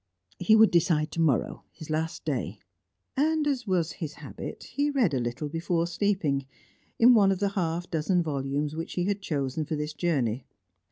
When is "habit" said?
4.13-4.63